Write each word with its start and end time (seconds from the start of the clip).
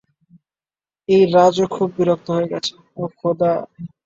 এই 1.09 1.23
রাজও 1.35 1.65
খুব 1.75 1.89
বিরক্ত 1.97 2.27
হয়ে 2.35 2.51
গেছে, 2.51 2.71
ওহ 2.97 3.09
খোদা। 3.19 3.51